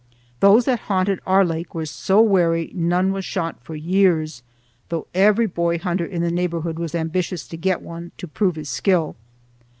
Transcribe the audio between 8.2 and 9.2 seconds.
prove his skill.